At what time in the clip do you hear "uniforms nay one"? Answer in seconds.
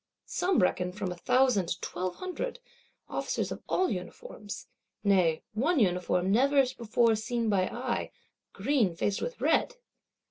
3.91-5.77